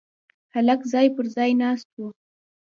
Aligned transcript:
هلک 0.53 0.81
ځای 0.91 1.07
پر 1.15 1.25
ځای 1.35 1.51
ناست 1.61 1.89
و. 1.97 2.01